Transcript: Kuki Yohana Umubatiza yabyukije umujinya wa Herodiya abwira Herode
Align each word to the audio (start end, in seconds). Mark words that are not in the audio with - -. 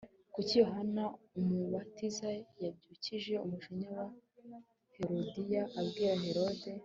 Kuki 0.33 0.53
Yohana 0.63 1.03
Umubatiza 1.39 2.27
yabyukije 2.63 3.33
umujinya 3.45 3.87
wa 3.97 4.07
Herodiya 4.95 5.61
abwira 5.79 6.13
Herode 6.25 6.69